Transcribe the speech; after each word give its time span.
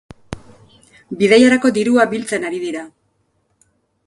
Bidaiarako 1.19 1.73
dirua 1.77 2.09
biltzen 2.15 2.49
ari 2.51 2.65
dira. 2.67 2.85